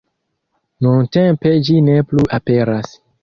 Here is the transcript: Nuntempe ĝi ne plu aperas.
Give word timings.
Nuntempe 0.85 1.53
ĝi 1.69 1.77
ne 1.91 1.99
plu 2.13 2.25
aperas. 2.39 2.97